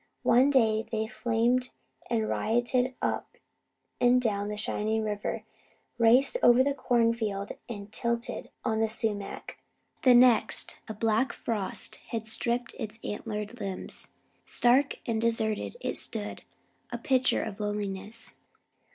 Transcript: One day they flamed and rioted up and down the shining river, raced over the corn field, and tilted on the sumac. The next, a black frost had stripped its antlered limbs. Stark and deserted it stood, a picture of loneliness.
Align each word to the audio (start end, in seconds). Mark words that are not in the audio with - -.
One 0.23 0.49
day 0.49 0.87
they 0.91 1.05
flamed 1.05 1.69
and 2.09 2.27
rioted 2.27 2.95
up 3.03 3.37
and 3.99 4.19
down 4.19 4.47
the 4.47 4.57
shining 4.57 5.03
river, 5.03 5.43
raced 5.99 6.37
over 6.41 6.63
the 6.63 6.73
corn 6.73 7.13
field, 7.13 7.51
and 7.69 7.91
tilted 7.91 8.49
on 8.65 8.79
the 8.79 8.89
sumac. 8.89 9.59
The 10.01 10.15
next, 10.15 10.79
a 10.87 10.95
black 10.95 11.33
frost 11.33 11.97
had 12.09 12.25
stripped 12.25 12.73
its 12.79 12.97
antlered 13.03 13.59
limbs. 13.59 14.07
Stark 14.47 14.95
and 15.05 15.21
deserted 15.21 15.77
it 15.81 15.97
stood, 15.97 16.41
a 16.91 16.97
picture 16.97 17.43
of 17.43 17.59
loneliness. 17.59 18.33